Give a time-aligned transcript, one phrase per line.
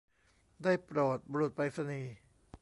[0.63, 2.15] ได้โปรดบุรุษไปรษณีย์